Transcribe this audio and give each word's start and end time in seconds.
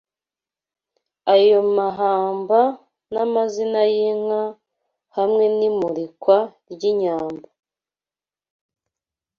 Ayo 1.33 1.59
mahamba 1.77 2.59
n’amazina 3.13 3.81
y’inka 3.93 4.43
hamwe 5.17 5.45
n’imurikwa 5.57 6.37
ry’inyambo 6.71 7.47